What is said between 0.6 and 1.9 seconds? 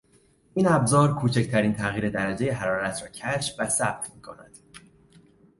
ابزار کوچکترین